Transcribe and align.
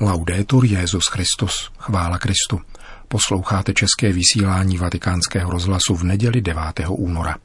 Laudetur 0.00 0.64
Jezus 0.64 1.04
Christus, 1.06 1.70
chvála 1.78 2.18
Kristu. 2.18 2.60
Posloucháte 3.08 3.72
české 3.72 4.12
vysílání 4.12 4.78
Vatikánského 4.78 5.50
rozhlasu 5.50 5.94
v 5.94 6.04
neděli 6.04 6.40
9. 6.40 6.62
února. 6.88 7.36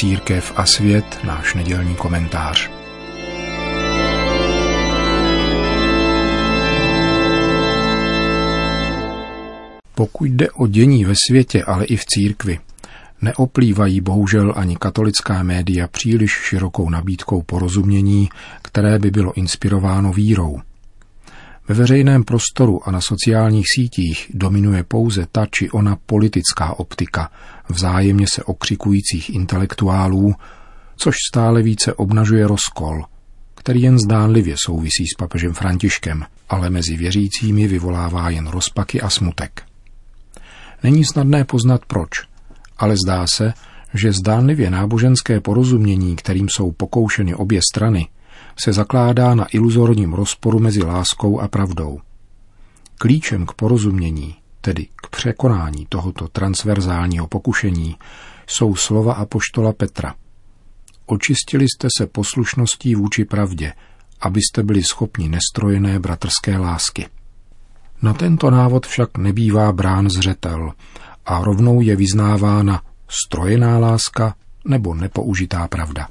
Církev 0.00 0.52
a 0.56 0.66
svět, 0.66 1.18
náš 1.24 1.54
nedělní 1.54 1.96
komentář. 1.96 2.77
Pokud 9.98 10.30
jde 10.30 10.50
o 10.50 10.66
dění 10.66 11.04
ve 11.04 11.14
světě, 11.28 11.64
ale 11.64 11.84
i 11.84 11.96
v 11.96 12.04
církvi, 12.04 12.58
neoplývají 13.22 14.00
bohužel 14.00 14.52
ani 14.56 14.76
katolická 14.76 15.42
média 15.42 15.88
příliš 15.88 16.30
širokou 16.30 16.90
nabídkou 16.90 17.42
porozumění, 17.42 18.28
které 18.62 18.98
by 18.98 19.10
bylo 19.10 19.32
inspirováno 19.32 20.12
vírou. 20.12 20.60
Ve 21.68 21.74
veřejném 21.74 22.24
prostoru 22.24 22.88
a 22.88 22.90
na 22.90 23.00
sociálních 23.00 23.64
sítích 23.76 24.30
dominuje 24.34 24.84
pouze 24.88 25.26
ta 25.32 25.46
či 25.50 25.70
ona 25.70 25.96
politická 26.06 26.78
optika 26.78 27.30
vzájemně 27.68 28.26
se 28.32 28.44
okřikujících 28.44 29.34
intelektuálů, 29.34 30.34
což 30.96 31.14
stále 31.32 31.62
více 31.62 31.94
obnažuje 31.94 32.46
rozkol, 32.46 33.04
který 33.54 33.82
jen 33.82 33.98
zdánlivě 33.98 34.54
souvisí 34.66 35.06
s 35.06 35.16
papežem 35.18 35.52
Františkem, 35.52 36.24
ale 36.48 36.70
mezi 36.70 36.96
věřícími 36.96 37.68
vyvolává 37.68 38.30
jen 38.30 38.46
rozpaky 38.46 39.00
a 39.00 39.10
smutek. 39.10 39.67
Není 40.82 41.04
snadné 41.04 41.44
poznat 41.44 41.80
proč, 41.86 42.10
ale 42.78 42.94
zdá 43.04 43.26
se, 43.26 43.52
že 43.94 44.12
zdánlivě 44.12 44.70
náboženské 44.70 45.40
porozumění, 45.40 46.16
kterým 46.16 46.48
jsou 46.48 46.72
pokoušeny 46.72 47.34
obě 47.34 47.60
strany, 47.72 48.08
se 48.58 48.72
zakládá 48.72 49.34
na 49.34 49.46
iluzorním 49.52 50.12
rozporu 50.12 50.58
mezi 50.58 50.82
láskou 50.82 51.40
a 51.40 51.48
pravdou. 51.48 51.98
Klíčem 52.98 53.46
k 53.46 53.52
porozumění, 53.52 54.36
tedy 54.60 54.86
k 54.96 55.08
překonání 55.10 55.86
tohoto 55.88 56.28
transverzálního 56.28 57.26
pokušení, 57.26 57.96
jsou 58.46 58.74
slova 58.74 59.14
apoštola 59.14 59.72
Petra. 59.72 60.14
Očistili 61.06 61.64
jste 61.64 61.88
se 61.98 62.06
poslušností 62.06 62.94
vůči 62.94 63.24
pravdě, 63.24 63.72
abyste 64.20 64.62
byli 64.62 64.82
schopni 64.82 65.28
nestrojené 65.28 65.98
bratrské 65.98 66.58
lásky. 66.58 67.06
Na 68.02 68.14
tento 68.14 68.50
návod 68.50 68.86
však 68.86 69.18
nebývá 69.18 69.72
brán 69.72 70.10
zřetel 70.10 70.72
a 71.26 71.44
rovnou 71.44 71.80
je 71.80 71.96
vyznávána 71.96 72.82
strojená 73.08 73.78
láska 73.78 74.34
nebo 74.64 74.94
nepoužitá 74.94 75.68
pravda. 75.68 76.08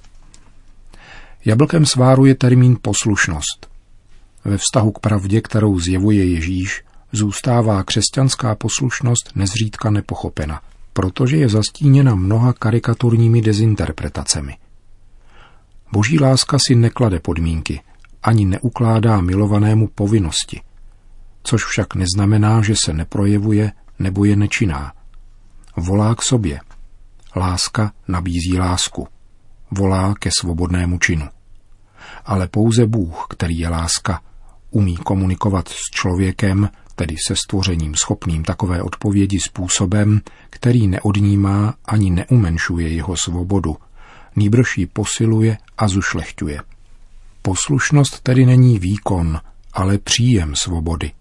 Jablkem 1.45 1.85
sváru 1.85 2.25
je 2.25 2.35
termín 2.35 2.77
poslušnost. 2.81 3.67
Ve 4.45 4.57
vztahu 4.57 4.91
k 4.91 4.99
pravdě, 4.99 5.41
kterou 5.41 5.79
zjevuje 5.79 6.25
Ježíš, 6.25 6.83
zůstává 7.11 7.83
křesťanská 7.83 8.55
poslušnost 8.55 9.31
nezřídka 9.35 9.89
nepochopena, 9.89 10.61
protože 10.93 11.37
je 11.37 11.49
zastíněna 11.49 12.15
mnoha 12.15 12.53
karikaturními 12.53 13.41
dezinterpretacemi. 13.41 14.57
Boží 15.91 16.19
láska 16.19 16.57
si 16.67 16.75
neklade 16.75 17.19
podmínky, 17.19 17.81
ani 18.23 18.45
neukládá 18.45 19.21
milovanému 19.21 19.87
povinnosti 19.87 20.61
což 21.43 21.65
však 21.65 21.95
neznamená, 21.95 22.61
že 22.61 22.73
se 22.85 22.93
neprojevuje 22.93 23.71
nebo 23.99 24.25
je 24.25 24.35
nečinná. 24.35 24.93
Volá 25.77 26.15
k 26.15 26.21
sobě. 26.21 26.59
Láska 27.35 27.91
nabízí 28.07 28.57
lásku. 28.59 29.07
Volá 29.71 30.13
ke 30.19 30.29
svobodnému 30.39 30.99
činu. 30.99 31.27
Ale 32.25 32.47
pouze 32.47 32.85
Bůh, 32.85 33.25
který 33.29 33.59
je 33.59 33.69
láska, 33.69 34.21
umí 34.71 34.95
komunikovat 34.95 35.69
s 35.69 35.81
člověkem, 35.93 36.69
tedy 36.95 37.15
se 37.27 37.35
stvořením 37.35 37.95
schopným 37.95 38.43
takové 38.43 38.81
odpovědi 38.81 39.39
způsobem, 39.39 40.21
který 40.49 40.87
neodnímá 40.87 41.73
ani 41.85 42.09
neumenšuje 42.11 42.87
jeho 42.87 43.15
svobodu, 43.23 43.77
nýbrž 44.35 44.77
ji 44.77 44.85
posiluje 44.85 45.57
a 45.77 45.87
zušlechťuje. 45.87 46.61
Poslušnost 47.41 48.19
tedy 48.19 48.45
není 48.45 48.79
výkon, 48.79 49.39
ale 49.73 49.97
příjem 49.97 50.55
svobody. 50.55 51.11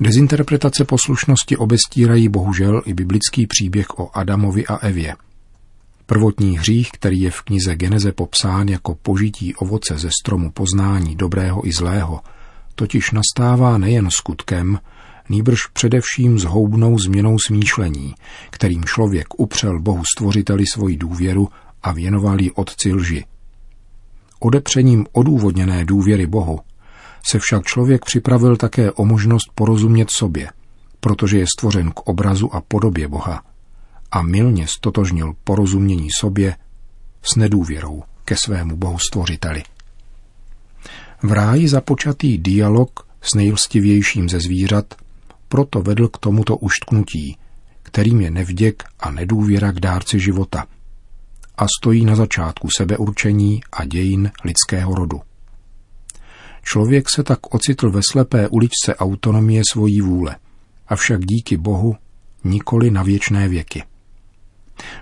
Dezinterpretace 0.00 0.84
poslušnosti 0.84 1.56
obestírají 1.56 2.28
bohužel 2.28 2.82
i 2.84 2.94
biblický 2.94 3.46
příběh 3.46 3.98
o 3.98 4.10
Adamovi 4.16 4.66
a 4.66 4.76
Evě. 4.76 5.14
Prvotní 6.06 6.58
hřích, 6.58 6.90
který 6.92 7.20
je 7.20 7.30
v 7.30 7.42
knize 7.42 7.76
Geneze 7.76 8.12
popsán 8.12 8.68
jako 8.68 8.94
požití 8.94 9.54
ovoce 9.54 9.98
ze 9.98 10.10
stromu 10.22 10.50
poznání 10.50 11.16
dobrého 11.16 11.68
i 11.68 11.72
zlého, 11.72 12.20
totiž 12.74 13.10
nastává 13.10 13.78
nejen 13.78 14.08
skutkem, 14.10 14.78
nýbrž 15.28 15.58
především 15.72 16.38
zhoubnou 16.38 16.98
změnou 16.98 17.38
smýšlení, 17.38 18.14
kterým 18.50 18.84
člověk 18.84 19.26
upřel 19.36 19.80
Bohu 19.80 20.02
stvořiteli 20.16 20.64
svoji 20.66 20.96
důvěru 20.96 21.48
a 21.82 21.92
věnoval 21.92 22.40
ji 22.40 22.50
otci 22.50 22.92
lži. 22.92 23.24
Odepřením 24.40 25.06
odůvodněné 25.12 25.84
důvěry 25.84 26.26
Bohu 26.26 26.60
se 27.26 27.38
však 27.38 27.64
člověk 27.64 28.04
připravil 28.04 28.56
také 28.56 28.92
o 28.92 29.04
možnost 29.04 29.50
porozumět 29.54 30.10
sobě, 30.10 30.50
protože 31.00 31.38
je 31.38 31.46
stvořen 31.58 31.90
k 31.90 32.00
obrazu 32.00 32.54
a 32.54 32.60
podobě 32.60 33.08
Boha 33.08 33.42
a 34.10 34.22
milně 34.22 34.66
stotožnil 34.66 35.32
porozumění 35.44 36.08
sobě 36.20 36.56
s 37.22 37.36
nedůvěrou 37.36 38.02
ke 38.24 38.36
svému 38.44 38.76
Bohu 38.76 38.98
stvořiteli. 38.98 39.62
V 41.22 41.32
ráji 41.32 41.68
započatý 41.68 42.38
dialog 42.38 43.06
s 43.22 43.34
nejlstivějším 43.34 44.28
ze 44.28 44.40
zvířat 44.40 44.94
proto 45.48 45.82
vedl 45.82 46.08
k 46.08 46.18
tomuto 46.18 46.56
uštknutí, 46.56 47.36
kterým 47.82 48.20
je 48.20 48.30
nevděk 48.30 48.84
a 49.00 49.10
nedůvěra 49.10 49.72
k 49.72 49.80
dárci 49.80 50.20
života 50.20 50.66
a 51.58 51.66
stojí 51.80 52.04
na 52.04 52.16
začátku 52.16 52.68
sebeurčení 52.76 53.60
a 53.72 53.84
dějin 53.84 54.30
lidského 54.44 54.94
rodu. 54.94 55.20
Člověk 56.62 57.10
se 57.10 57.22
tak 57.22 57.54
ocitl 57.54 57.90
ve 57.90 58.00
slepé 58.10 58.48
uličce 58.48 58.96
autonomie 58.96 59.62
svojí 59.72 60.00
vůle, 60.00 60.36
avšak 60.88 61.20
díky 61.24 61.56
Bohu 61.56 61.96
nikoli 62.44 62.90
na 62.90 63.02
věčné 63.02 63.48
věky. 63.48 63.82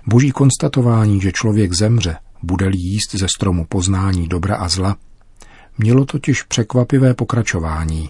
Boží 0.07 0.31
konstatování, 0.31 1.21
že 1.21 1.31
člověk 1.31 1.73
zemře, 1.73 2.15
bude-li 2.43 2.77
jíst 2.77 3.15
ze 3.15 3.27
stromu 3.35 3.65
poznání 3.65 4.27
dobra 4.27 4.55
a 4.55 4.69
zla, 4.69 4.97
mělo 5.77 6.05
totiž 6.05 6.43
překvapivé 6.43 7.13
pokračování, 7.13 8.09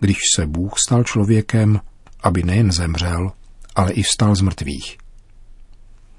když 0.00 0.16
se 0.36 0.46
Bůh 0.46 0.72
stal 0.86 1.04
člověkem, 1.04 1.80
aby 2.22 2.42
nejen 2.42 2.72
zemřel, 2.72 3.32
ale 3.74 3.92
i 3.92 4.02
vstal 4.02 4.34
z 4.34 4.40
mrtvých. 4.40 4.98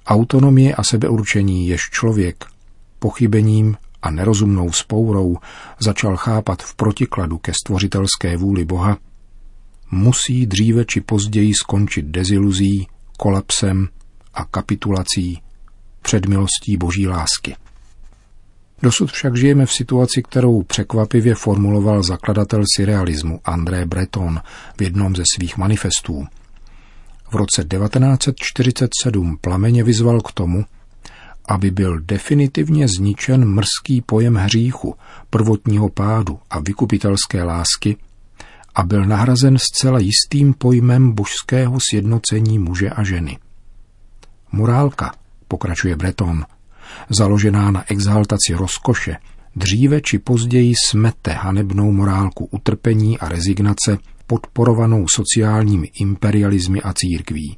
Autonomie 0.07 0.75
a 0.75 0.83
sebeurčení, 0.83 1.67
jež 1.67 1.81
člověk 1.81 2.45
pochybením 2.99 3.77
a 4.01 4.12
nerozumnou 4.12 4.72
spourou 4.72 5.38
začal 5.79 6.17
chápat 6.17 6.63
v 6.63 6.75
protikladu 6.75 7.38
ke 7.38 7.51
stvořitelské 7.66 8.38
vůli 8.38 8.66
Boha, 8.66 8.97
musí 9.91 10.45
dříve 10.45 10.85
či 10.85 11.01
později 11.01 11.53
skončit 11.53 12.06
deziluzí, 12.06 12.88
kolapsem 13.17 13.88
a 14.34 14.45
kapitulací 14.45 15.41
před 16.01 16.25
milostí 16.25 16.78
boží 16.78 17.07
lásky. 17.07 17.56
Dosud 18.84 19.11
však 19.11 19.38
žijeme 19.38 19.66
v 19.66 19.73
situaci, 19.73 20.23
kterou 20.23 20.63
překvapivě 20.63 21.35
formuloval 21.35 22.03
zakladatel 22.03 22.63
surrealismu 22.75 23.40
André 23.45 23.85
Breton 23.85 24.41
v 24.78 24.81
jednom 24.81 25.16
ze 25.16 25.23
svých 25.35 25.57
manifestů. 25.57 26.28
V 27.31 27.35
roce 27.35 27.64
1947 27.64 29.37
plameně 29.41 29.84
vyzval 29.84 30.22
k 30.22 30.31
tomu, 30.31 30.66
aby 31.46 31.72
byl 31.72 31.99
definitivně 31.99 32.88
zničen 32.88 33.46
mrzký 33.46 34.02
pojem 34.02 34.35
hříchu, 34.35 34.96
prvotního 35.29 35.90
pádu 35.90 36.40
a 36.49 36.59
vykupitelské 36.59 37.43
lásky 37.43 37.97
a 38.76 38.84
byl 38.84 39.05
nahrazen 39.05 39.58
zcela 39.58 39.99
jistým 39.99 40.53
pojmem 40.53 41.11
božského 41.11 41.78
sjednocení 41.90 42.59
muže 42.59 42.90
a 42.90 43.03
ženy. 43.03 43.38
Morálka, 44.52 45.11
pokračuje 45.47 45.96
Breton, 45.96 46.46
založená 47.09 47.72
na 47.72 47.84
exaltaci 47.91 48.53
rozkoše, 48.53 49.16
dříve 49.55 50.02
či 50.02 50.20
později 50.20 50.73
smete 50.90 51.32
hanebnou 51.32 51.91
morálku 51.91 52.46
utrpení 52.52 53.20
a 53.20 53.29
rezignace 53.29 53.97
podporovanou 54.28 55.05
sociálními 55.16 55.87
imperializmy 56.02 56.82
a 56.82 56.94
církví. 56.94 57.58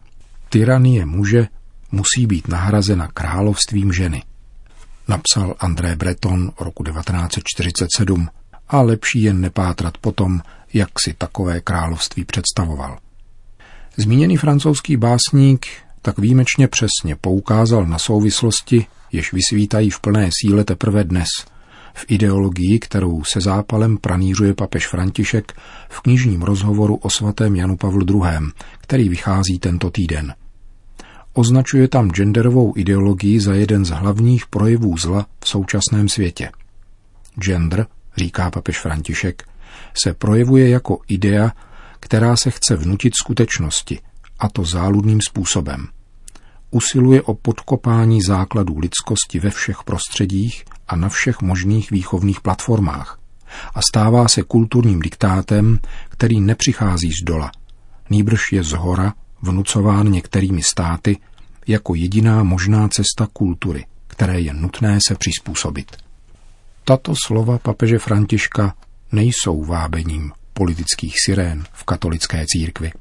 Tyranie 0.50 1.06
muže 1.06 1.47
musí 1.93 2.27
být 2.27 2.47
nahrazena 2.47 3.07
královstvím 3.07 3.93
ženy. 3.93 4.23
Napsal 5.07 5.55
André 5.59 5.95
Breton 5.95 6.51
roku 6.59 6.83
1947 6.83 8.29
a 8.69 8.81
lepší 8.81 9.23
jen 9.23 9.41
nepátrat 9.41 9.97
potom, 9.97 10.41
jak 10.73 10.89
si 11.05 11.13
takové 11.13 11.61
království 11.61 12.25
představoval. 12.25 12.97
Zmíněný 13.97 14.37
francouzský 14.37 14.97
básník 14.97 15.67
tak 16.01 16.19
výjimečně 16.19 16.67
přesně 16.67 17.15
poukázal 17.21 17.85
na 17.85 17.99
souvislosti, 17.99 18.85
jež 19.11 19.33
vysvítají 19.33 19.89
v 19.89 19.99
plné 19.99 20.29
síle 20.41 20.63
teprve 20.63 21.03
dnes, 21.03 21.27
v 21.93 22.05
ideologii, 22.07 22.79
kterou 22.79 23.23
se 23.23 23.41
zápalem 23.41 23.97
pranířuje 23.97 24.53
papež 24.53 24.87
František 24.87 25.53
v 25.89 26.01
knižním 26.01 26.41
rozhovoru 26.41 26.95
o 26.95 27.09
svatém 27.09 27.55
Janu 27.55 27.77
Pavlu 27.77 28.05
II., 28.09 28.51
který 28.81 29.09
vychází 29.09 29.59
tento 29.59 29.89
týden. 29.89 30.33
Označuje 31.33 31.88
tam 31.88 32.12
genderovou 32.12 32.74
ideologii 32.75 33.39
za 33.39 33.53
jeden 33.53 33.85
z 33.85 33.89
hlavních 33.89 34.47
projevů 34.47 34.97
zla 34.97 35.25
v 35.44 35.47
současném 35.47 36.09
světě. 36.09 36.50
Gender, 37.35 37.88
říká 38.18 38.51
papež 38.51 38.80
František, 38.80 39.44
se 40.03 40.13
projevuje 40.13 40.69
jako 40.69 41.00
idea, 41.07 41.51
která 42.00 42.35
se 42.35 42.51
chce 42.51 42.75
vnutit 42.75 43.13
skutečnosti, 43.24 44.00
a 44.39 44.50
to 44.50 44.65
záludným 44.65 45.19
způsobem. 45.21 45.88
Usiluje 46.71 47.21
o 47.21 47.33
podkopání 47.33 48.21
základů 48.21 48.79
lidskosti 48.79 49.39
ve 49.39 49.50
všech 49.50 49.77
prostředích 49.86 50.63
a 50.88 50.95
na 50.95 51.09
všech 51.09 51.41
možných 51.41 51.91
výchovných 51.91 52.41
platformách 52.41 53.19
a 53.75 53.79
stává 53.89 54.27
se 54.27 54.44
kulturním 54.44 55.00
diktátem, 55.00 55.79
který 56.09 56.41
nepřichází 56.41 57.12
z 57.12 57.25
dola, 57.25 57.51
nýbrž 58.09 58.51
je 58.51 58.63
z 58.63 58.71
hora 58.71 59.13
vnucován 59.43 60.11
některými 60.11 60.63
státy 60.63 61.17
jako 61.67 61.95
jediná 61.95 62.43
možná 62.43 62.87
cesta 62.87 63.27
kultury, 63.33 63.85
které 64.07 64.39
je 64.39 64.53
nutné 64.53 64.99
se 65.07 65.15
přizpůsobit. 65.15 65.97
Tato 66.85 67.13
slova 67.25 67.57
papeže 67.57 67.99
Františka 67.99 68.75
nejsou 69.11 69.63
vábením 69.63 70.31
politických 70.53 71.13
sirén 71.25 71.63
v 71.73 71.83
katolické 71.83 72.45
církvi. 72.47 72.91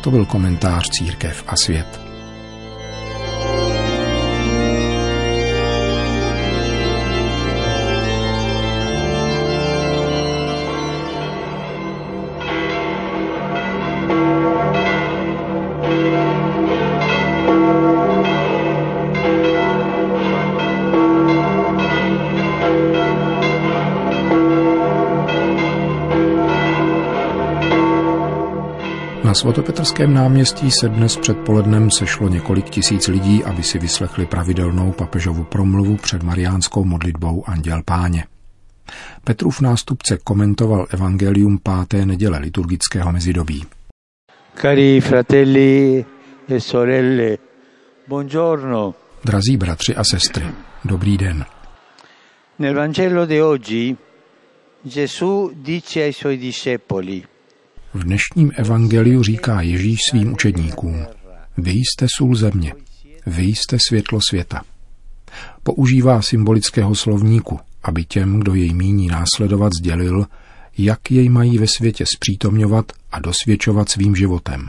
To 0.00 0.10
byl 0.10 0.26
komentář 0.26 0.88
Církev 0.90 1.44
a 1.46 1.56
svět. 1.56 2.09
Na 29.30 29.34
svatopetrském 29.34 30.14
náměstí 30.14 30.70
se 30.70 30.88
dnes 30.88 31.16
předpolednem 31.16 31.90
sešlo 31.90 32.28
několik 32.28 32.70
tisíc 32.70 33.08
lidí, 33.08 33.44
aby 33.44 33.62
si 33.62 33.78
vyslechli 33.78 34.26
pravidelnou 34.26 34.92
papežovu 34.92 35.44
promluvu 35.44 35.96
před 35.96 36.22
mariánskou 36.22 36.84
modlitbou 36.84 37.44
Anděl 37.46 37.82
Páně. 37.84 38.24
Petrův 39.24 39.60
nástupce 39.60 40.18
komentoval 40.24 40.86
evangelium 40.90 41.58
páté 41.58 42.06
neděle 42.06 42.38
liturgického 42.38 43.12
mezidobí. 43.12 43.64
Cari 44.54 45.00
fratelli 45.00 46.04
e 46.48 46.60
sorelle, 46.60 47.36
buongiorno. 48.08 48.94
Drazí 49.24 49.56
bratři 49.56 49.96
a 49.96 50.04
sestry, 50.04 50.46
dobrý 50.84 51.18
den. 51.18 51.44
Nel 52.58 52.74
Vangelo 52.74 53.26
di 53.26 53.42
oggi 53.42 53.96
Gesù 54.82 55.50
dice 55.54 56.02
ai 56.02 56.12
suoi 56.12 56.36
discepoli 56.36 57.29
v 57.94 58.04
dnešním 58.04 58.52
evangeliu 58.54 59.22
říká 59.22 59.60
Ježíš 59.60 59.98
svým 60.10 60.32
učedníkům, 60.32 61.06
vy 61.58 61.70
jste 61.70 62.06
sůl 62.16 62.34
země, 62.34 62.74
vy 63.26 63.42
jste 63.42 63.78
světlo 63.88 64.18
světa. 64.30 64.62
Používá 65.62 66.22
symbolického 66.22 66.94
slovníku, 66.94 67.60
aby 67.82 68.04
těm, 68.04 68.40
kdo 68.40 68.54
jej 68.54 68.74
míní 68.74 69.06
následovat, 69.06 69.72
sdělil, 69.80 70.26
jak 70.78 71.10
jej 71.10 71.28
mají 71.28 71.58
ve 71.58 71.66
světě 71.66 72.04
zpřítomňovat 72.16 72.92
a 73.12 73.20
dosvědčovat 73.20 73.88
svým 73.88 74.16
životem. 74.16 74.68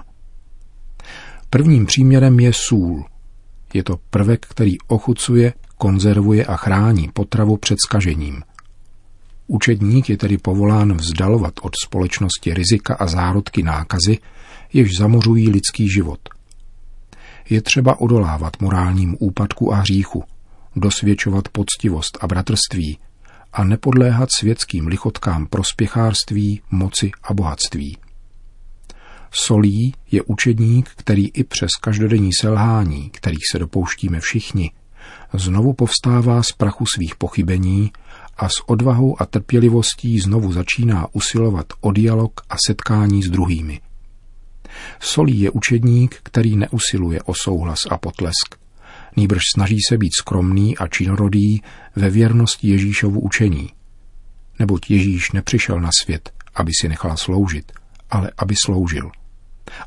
Prvním 1.49 1.85
příměrem 1.85 2.39
je 2.39 2.51
sůl. 2.55 3.05
Je 3.73 3.83
to 3.83 3.99
prvek, 4.09 4.45
který 4.49 4.77
ochucuje, 4.87 5.53
konzervuje 5.77 6.45
a 6.45 6.55
chrání 6.55 7.09
potravu 7.13 7.57
před 7.57 7.77
skažením– 7.87 8.41
Učedník 9.51 10.09
je 10.09 10.17
tedy 10.17 10.37
povolán 10.37 10.93
vzdalovat 10.97 11.53
od 11.61 11.71
společnosti 11.85 12.53
rizika 12.53 12.95
a 12.95 13.07
zárodky 13.07 13.63
nákazy, 13.63 14.17
jež 14.73 14.97
zamořují 14.97 15.49
lidský 15.49 15.91
život. 15.91 16.19
Je 17.49 17.61
třeba 17.61 18.01
odolávat 18.01 18.61
morálním 18.61 19.15
úpadku 19.19 19.73
a 19.73 19.75
hříchu, 19.75 20.23
dosvědčovat 20.75 21.47
poctivost 21.47 22.17
a 22.21 22.27
bratrství 22.27 22.99
a 23.53 23.63
nepodléhat 23.63 24.29
světským 24.39 24.87
lichotkám 24.87 25.47
prospěchárství, 25.47 26.61
moci 26.71 27.11
a 27.23 27.33
bohatství. 27.33 27.97
Solí 29.31 29.93
je 30.11 30.21
učedník, 30.21 30.89
který 30.95 31.27
i 31.27 31.43
přes 31.43 31.69
každodenní 31.81 32.29
selhání, 32.41 33.09
kterých 33.09 33.43
se 33.51 33.59
dopouštíme 33.59 34.19
všichni, 34.19 34.71
znovu 35.33 35.73
povstává 35.73 36.43
z 36.43 36.51
prachu 36.51 36.85
svých 36.85 37.15
pochybení 37.15 37.91
a 38.41 38.49
s 38.49 38.69
odvahou 38.69 39.21
a 39.21 39.25
trpělivostí 39.25 40.19
znovu 40.19 40.53
začíná 40.53 41.07
usilovat 41.13 41.65
o 41.81 41.91
dialog 41.91 42.41
a 42.49 42.55
setkání 42.67 43.23
s 43.23 43.29
druhými. 43.29 43.81
Solí 44.99 45.39
je 45.39 45.51
učedník, 45.51 46.19
který 46.23 46.57
neusiluje 46.57 47.21
o 47.21 47.33
souhlas 47.33 47.79
a 47.89 47.97
potlesk. 47.97 48.55
Nýbrž 49.17 49.41
snaží 49.55 49.77
se 49.89 49.97
být 49.97 50.11
skromný 50.19 50.77
a 50.77 50.87
činorodý 50.87 51.61
ve 51.95 52.09
věrnosti 52.09 52.67
Ježíšovu 52.67 53.19
učení. 53.19 53.69
Neboť 54.59 54.89
Ježíš 54.89 55.31
nepřišel 55.31 55.79
na 55.81 55.89
svět, 56.01 56.33
aby 56.55 56.71
si 56.81 56.89
nechal 56.89 57.17
sloužit, 57.17 57.71
ale 58.09 58.31
aby 58.37 58.55
sloužil. 58.65 59.11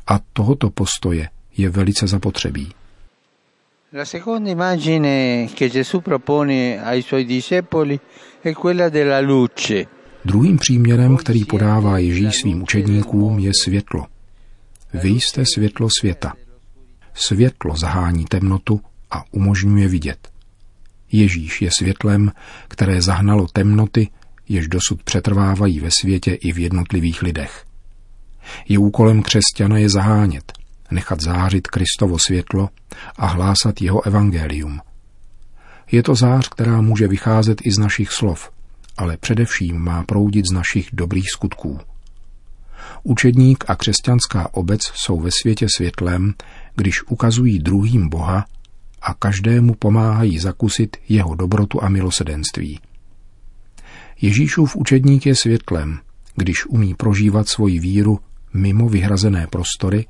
A 0.07 0.19
tohoto 0.33 0.69
postoje 0.69 1.29
je 1.57 1.69
velice 1.69 2.07
zapotřebí. 2.07 2.73
La 3.97 4.03
seconda 4.03 4.49
immagine 4.49 5.49
che 5.53 5.69
Gesù 5.69 6.01
propone 6.01 6.83
ai 6.83 7.01
suoi 7.01 7.23
discepoli 7.23 7.97
è 8.41 8.51
quella 8.51 8.89
della 8.89 9.21
luce. 9.21 9.87
Druhým 10.25 10.57
příměrem, 10.57 11.17
který 11.17 11.45
podává 11.45 11.97
Ježíš 11.97 12.35
svým 12.35 12.63
učedníkům, 12.63 13.39
je 13.39 13.51
světlo. 13.63 14.05
Vy 14.93 15.09
jste 15.09 15.43
světlo 15.53 15.87
světa. 15.99 16.33
Světlo 17.13 17.77
zahání 17.77 18.25
temnotu 18.25 18.81
a 19.11 19.23
umožňuje 19.31 19.87
vidět. 19.87 20.29
Ježíš 21.11 21.61
je 21.61 21.69
světlem, 21.71 22.31
které 22.67 23.01
zahnalo 23.01 23.47
temnoty, 23.47 24.07
jež 24.49 24.67
dosud 24.67 25.03
přetrvávají 25.03 25.79
ve 25.79 25.91
světě 25.91 26.33
i 26.33 26.51
v 26.51 26.59
jednotlivých 26.59 27.21
lidech. 27.21 27.65
Je 28.67 28.77
úkolem 28.77 29.21
křesťana 29.21 29.77
je 29.77 29.89
zahánět– 29.89 30.51
nechat 30.91 31.21
zářit 31.21 31.67
Kristovo 31.67 32.19
světlo 32.19 32.69
a 33.17 33.25
hlásat 33.25 33.81
jeho 33.81 34.05
evangelium. 34.05 34.79
Je 35.91 36.03
to 36.03 36.15
zář, 36.15 36.49
která 36.49 36.81
může 36.81 37.07
vycházet 37.07 37.61
i 37.65 37.71
z 37.71 37.77
našich 37.77 38.11
slov, 38.11 38.51
ale 38.97 39.17
především 39.17 39.79
má 39.79 40.03
proudit 40.03 40.45
z 40.47 40.51
našich 40.51 40.89
dobrých 40.93 41.29
skutků. 41.33 41.79
Učedník 43.03 43.63
a 43.67 43.75
křesťanská 43.75 44.53
obec 44.53 44.81
jsou 44.93 45.19
ve 45.19 45.29
světě 45.41 45.67
světlem, 45.77 46.33
když 46.75 47.03
ukazují 47.07 47.59
druhým 47.59 48.09
Boha 48.09 48.45
a 49.01 49.13
každému 49.13 49.73
pomáhají 49.73 50.39
zakusit 50.39 50.97
jeho 51.09 51.35
dobrotu 51.35 51.83
a 51.83 51.89
milosedenství. 51.89 52.79
Ježíšův 54.21 54.75
učedník 54.75 55.25
je 55.25 55.35
světlem, 55.35 55.99
když 56.35 56.65
umí 56.65 56.93
prožívat 56.93 57.47
svoji 57.47 57.79
víru 57.79 58.19
mimo 58.53 58.89
vyhrazené 58.89 59.47
prostory 59.47 60.05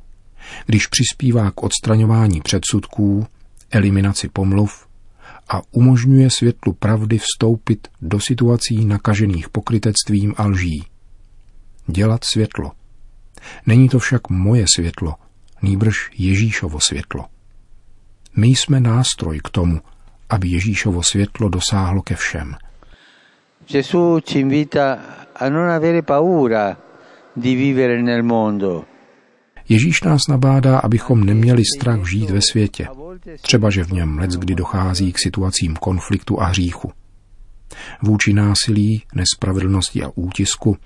když 0.65 0.87
přispívá 0.87 1.51
k 1.51 1.63
odstraňování 1.63 2.41
předsudků, 2.41 3.27
eliminaci 3.71 4.29
pomluv 4.29 4.87
a 5.49 5.61
umožňuje 5.71 6.29
světlu 6.29 6.73
pravdy 6.73 7.17
vstoupit 7.17 7.87
do 8.01 8.19
situací 8.19 8.85
nakažených 8.85 9.49
pokrytectvím 9.49 10.33
a 10.37 10.45
lží. 10.45 10.85
Dělat 11.87 12.23
světlo. 12.23 12.71
Není 13.65 13.89
to 13.89 13.99
však 13.99 14.29
moje 14.29 14.65
světlo, 14.75 15.15
nýbrž 15.61 16.09
Ježíšovo 16.17 16.79
světlo. 16.79 17.25
My 18.35 18.47
jsme 18.47 18.79
nástroj 18.79 19.39
k 19.43 19.49
tomu, 19.49 19.81
aby 20.29 20.47
Ježíšovo 20.47 21.03
světlo 21.03 21.49
dosáhlo 21.49 22.01
ke 22.01 22.15
všem. 22.15 22.55
Gesù 23.67 24.21
ci 24.21 24.39
invita 24.39 24.99
a 25.35 25.49
non 25.49 25.69
avere 25.69 26.01
paura 26.01 26.77
di 27.35 27.55
vivere 27.55 28.01
nel 28.01 28.23
mondo, 28.23 28.85
Ježíš 29.69 30.03
nás 30.03 30.21
nabádá, 30.29 30.79
abychom 30.79 31.23
neměli 31.23 31.63
strach 31.77 32.09
žít 32.09 32.29
ve 32.29 32.39
světě, 32.51 32.87
třeba 33.41 33.69
že 33.69 33.83
v 33.83 33.91
něm 33.91 34.17
let 34.17 34.31
kdy 34.31 34.55
dochází 34.55 35.13
k 35.13 35.19
situacím 35.19 35.75
konfliktu 35.75 36.41
a 36.41 36.45
hříchu. 36.45 36.91
Vůči 38.01 38.33
násilí, 38.33 39.03
nespravedlnosti 39.15 40.03
a 40.03 40.11
útisku 40.15 40.77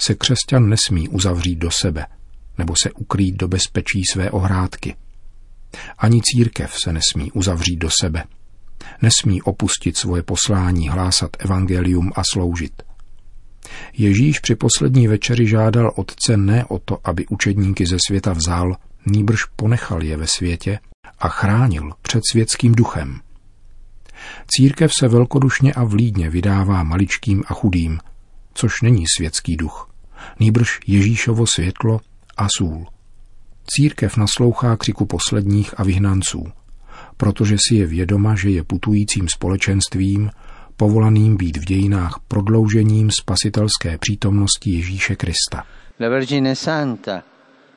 se 0.00 0.14
křesťan 0.14 0.68
nesmí 0.68 1.08
uzavřít 1.08 1.56
do 1.56 1.70
sebe 1.70 2.06
nebo 2.58 2.74
se 2.82 2.90
ukrýt 2.90 3.36
do 3.36 3.48
bezpečí 3.48 4.02
své 4.12 4.30
ohrádky. 4.30 4.94
Ani 5.98 6.20
církev 6.22 6.74
se 6.84 6.92
nesmí 6.92 7.32
uzavřít 7.32 7.76
do 7.76 7.88
sebe. 8.00 8.24
Nesmí 9.02 9.42
opustit 9.42 9.96
svoje 9.96 10.22
poslání 10.22 10.88
hlásat 10.88 11.30
evangelium 11.38 12.12
a 12.16 12.22
sloužit. 12.32 12.82
Ježíš 13.92 14.38
při 14.38 14.54
poslední 14.54 15.08
večeri 15.08 15.46
žádal 15.46 15.92
Otce 15.96 16.36
ne 16.36 16.64
o 16.64 16.78
to, 16.78 16.98
aby 17.04 17.26
učedníky 17.26 17.86
ze 17.86 17.96
světa 18.06 18.32
vzal, 18.32 18.76
nýbrž 19.06 19.44
ponechal 19.44 20.02
je 20.02 20.16
ve 20.16 20.26
světě 20.26 20.78
a 21.18 21.28
chránil 21.28 21.90
před 22.02 22.20
světským 22.32 22.74
duchem. 22.74 23.20
Církev 24.48 24.90
se 25.00 25.08
velkodušně 25.08 25.72
a 25.72 25.84
vlídně 25.84 26.30
vydává 26.30 26.82
maličkým 26.82 27.42
a 27.46 27.54
chudým, 27.54 27.98
což 28.54 28.82
není 28.82 29.04
světský 29.16 29.56
duch, 29.56 29.90
nýbrž 30.40 30.80
Ježíšovo 30.86 31.46
světlo 31.46 32.00
a 32.36 32.46
sůl. 32.56 32.86
Církev 33.66 34.16
naslouchá 34.16 34.76
křiku 34.76 35.06
posledních 35.06 35.80
a 35.80 35.84
vyhnanců, 35.84 36.44
protože 37.16 37.56
si 37.68 37.74
je 37.74 37.86
vědoma, 37.86 38.34
že 38.34 38.50
je 38.50 38.64
putujícím 38.64 39.26
společenstvím, 39.34 40.30
povolaným 40.76 41.36
být 41.36 41.56
v 41.56 41.64
dějinách 41.64 42.20
prodloužením 42.28 43.10
spasitelské 43.20 43.98
přítomnosti 43.98 44.70
Ježíše 44.70 45.16
Krista. 45.16 45.64
La 46.00 46.08
Vergine 46.08 46.56
Santa 46.56 47.22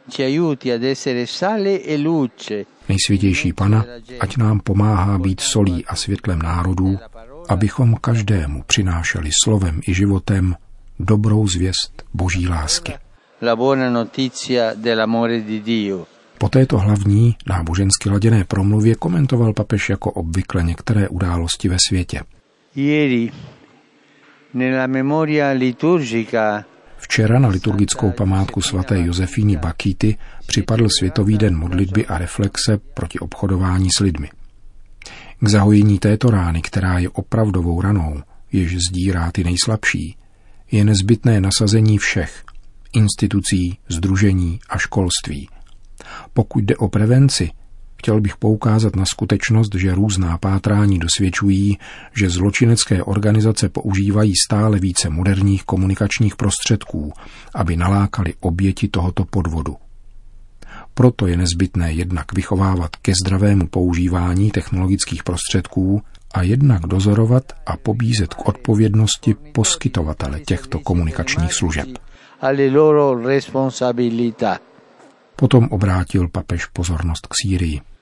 ci 0.09 0.23
aiuti 0.23 0.73
ad 0.73 0.83
essere 0.83 1.27
sale 1.27 1.79
e 1.87 1.97
luce 1.97 2.65
Nejsvětější 2.89 3.53
Pana, 3.53 3.85
ať 4.19 4.37
nám 4.37 4.59
pomáhá 4.59 5.17
být 5.17 5.39
solí 5.39 5.85
a 5.85 5.95
světlem 5.95 6.39
národů, 6.41 6.97
abychom 7.49 7.95
každému 7.95 8.63
přinášeli 8.67 9.29
slovem 9.43 9.81
i 9.87 9.93
životem 9.93 10.55
dobrou 10.99 11.47
zvěst 11.47 12.03
Boží 12.13 12.47
lásky. 12.47 12.93
la 13.41 13.55
buona 13.55 13.89
notizia 13.89 14.73
dell'amore 14.75 15.41
di 15.41 15.59
Dio. 15.59 16.05
Po 16.37 16.49
této 16.49 16.77
hlavní 16.77 17.35
nábožensky 17.47 18.09
laděné 18.09 18.43
promluvě 18.43 18.95
komentoval 18.95 19.53
papež 19.53 19.89
jako 19.89 20.11
obvykle 20.11 20.63
některé 20.63 21.09
události 21.09 21.69
ve 21.69 21.77
světě. 21.87 22.21
Včera 26.97 27.39
na 27.39 27.47
liturgickou 27.47 28.11
památku 28.11 28.61
svaté 28.61 28.99
Josefíny 28.99 29.57
Bakýty 29.57 30.17
připadl 30.45 30.87
Světový 30.99 31.37
den 31.37 31.57
modlitby 31.57 32.05
a 32.05 32.17
reflexe 32.17 32.77
proti 32.93 33.19
obchodování 33.19 33.87
s 33.97 33.99
lidmi. 33.99 34.29
K 35.39 35.47
zahojení 35.47 35.99
této 35.99 36.29
rány, 36.29 36.61
která 36.61 36.99
je 36.99 37.09
opravdovou 37.09 37.81
ranou, 37.81 38.21
jež 38.51 38.77
zdírá 38.89 39.31
ty 39.31 39.43
nejslabší, 39.43 40.17
je 40.71 40.85
nezbytné 40.85 41.41
nasazení 41.41 41.97
všech, 41.97 42.43
institucí, 42.93 43.77
združení 43.89 44.59
a 44.69 44.77
školství. 44.77 45.49
Pokud 46.33 46.63
jde 46.63 46.75
o 46.75 46.89
prevenci, 46.89 47.49
chtěl 48.05 48.21
bych 48.21 48.37
poukázat 48.37 48.95
na 48.95 49.05
skutečnost, 49.05 49.75
že 49.75 49.95
různá 49.95 50.37
pátrání 50.37 50.99
dosvědčují, 50.99 51.77
že 52.13 52.29
zločinecké 52.29 53.03
organizace 53.03 53.69
používají 53.69 54.33
stále 54.45 54.79
více 54.79 55.09
moderních 55.09 55.63
komunikačních 55.63 56.35
prostředků, 56.35 57.13
aby 57.55 57.77
nalákali 57.77 58.33
oběti 58.39 58.87
tohoto 58.87 59.25
podvodu. 59.25 59.75
Proto 60.93 61.27
je 61.27 61.37
nezbytné 61.37 61.93
jednak 61.93 62.33
vychovávat 62.33 62.95
ke 62.95 63.11
zdravému 63.23 63.67
používání 63.67 64.51
technologických 64.51 65.23
prostředků 65.23 66.01
a 66.33 66.41
jednak 66.41 66.81
dozorovat 66.81 67.43
a 67.65 67.77
pobízet 67.77 68.33
k 68.33 68.47
odpovědnosti 68.47 69.33
poskytovatele 69.33 70.39
těchto 70.39 70.79
komunikačních 70.79 71.53
služeb. 71.53 71.87
Potom 75.35 75.67
obrátil 75.71 76.29
papež 76.29 76.65
pozornost 76.65 77.27
k 77.27 77.33
Sýrii. 77.41 77.94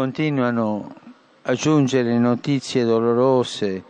Continuano 0.00 0.94
a 1.42 1.52
giungere 1.52 2.18
notizie 2.18 2.86
dolorose 2.86 3.84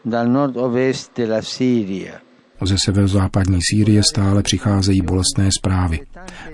dal 0.00 0.26
nord-ovest 0.26 1.10
della 1.14 1.42
Siria. 1.42 2.18
Ze 2.62 2.78
severozápadní 2.78 3.58
Sýrie 3.62 4.02
stále 4.02 4.42
přicházejí 4.42 5.02
bolestné 5.02 5.48
zprávy, 5.58 6.00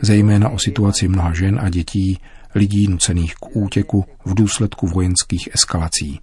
zejména 0.03 0.49
o 0.49 0.59
situaci 0.59 1.09
mnoha 1.09 1.35
žen 1.35 1.61
a 1.63 1.69
dětí, 1.69 2.19
lidí 2.55 2.89
nucených 2.89 3.35
k 3.35 3.57
útěku 3.57 4.05
v 4.25 4.35
důsledku 4.35 4.87
vojenských 4.87 5.49
eskalací. 5.55 6.21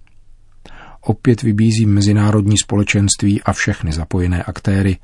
Opět 1.00 1.42
vybízím 1.42 1.94
mezinárodní 1.94 2.58
společenství 2.58 3.42
a 3.42 3.52
všechny 3.52 3.92
zapojené 3.92 4.42
aktéry, 4.42 4.96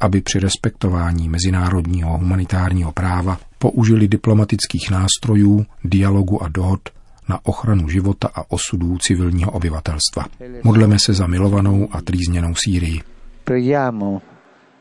aby 0.00 0.20
při 0.20 0.38
respektování 0.38 1.28
mezinárodního 1.28 2.18
humanitárního 2.18 2.92
práva 2.92 3.40
použili 3.58 4.08
diplomatických 4.08 4.90
nástrojů, 4.90 5.66
dialogu 5.84 6.42
a 6.42 6.48
dohod 6.48 6.93
na 7.28 7.38
ochranu 7.44 7.88
života 7.88 8.28
a 8.34 8.44
osudů 8.48 8.98
civilního 8.98 9.50
obyvatelstva. 9.50 10.24
Modleme 10.62 10.96
se 10.98 11.12
za 11.12 11.26
milovanou 11.26 11.88
a 11.92 12.00
trýzněnou 12.02 12.54
Sýrii. 12.54 13.00
Preghiamo 13.44 14.22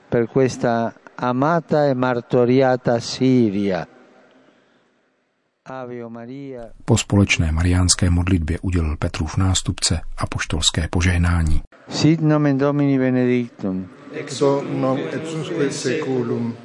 per 0.09 0.27
questa 0.27 0.93
amata 1.17 1.83
e 1.85 1.93
martoriata 1.95 2.99
Siria. 2.99 3.85
Ave 5.65 6.05
o 6.05 6.09
Maria. 6.09 6.61
Po 6.85 6.97
společné 6.97 7.51
mariánské 7.51 8.09
modlitbě 8.09 8.59
udělil 8.61 8.95
Petrův 8.97 9.37
nástupce 9.37 9.99
a 10.17 10.27
poštolské 10.27 10.87
požehnání. 10.89 11.61
Sit 11.89 12.21
nomen 12.21 12.57
Domini 12.57 12.99
benedictum. 12.99 13.87
ex 14.13 14.41
hoc 14.41 14.63
nunc 14.71 14.99
et 15.13 15.23
usque 15.39 15.71
seculum, 15.71 16.55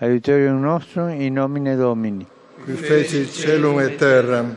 Aiutorium 0.00 0.62
nostrum 0.62 1.08
in 1.08 1.34
nomine 1.34 1.76
Domini. 1.76 2.26
qui 2.64 2.76
fecit 2.76 3.30
celum 3.30 3.80
et 3.80 3.96
terram, 3.98 4.56